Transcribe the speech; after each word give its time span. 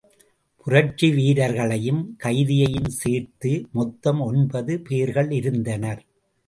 புரட்சி 0.67 1.07
வீரர்களையும் 1.11 2.01
கைதியையும் 2.23 2.91
சேர்த்து 3.01 3.51
மொத்தம் 3.71 4.21
ஒன்பது 4.21 4.81
பேர்களிருந்தனர். 4.89 6.01